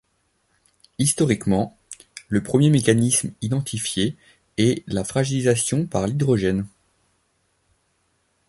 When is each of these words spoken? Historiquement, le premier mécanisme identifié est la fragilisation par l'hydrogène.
Historiquement, 0.97 1.77
le 2.27 2.41
premier 2.41 2.71
mécanisme 2.71 3.33
identifié 3.43 4.17
est 4.57 4.83
la 4.87 5.03
fragilisation 5.03 5.85
par 5.85 6.07
l'hydrogène. 6.07 6.65